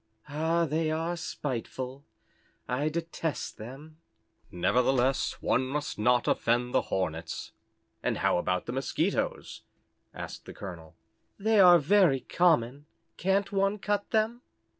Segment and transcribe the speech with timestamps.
[0.29, 2.03] "Ah, they are spiteful,
[2.67, 3.97] I detest them."
[4.51, 7.51] "Nevertheless, one must not offend the Hornets,
[8.01, 9.61] and how about the Mosquitoes?"
[10.11, 10.95] asked the Colonel.
[11.37, 12.87] "They are very common.
[13.17, 14.41] Can't one cut them?"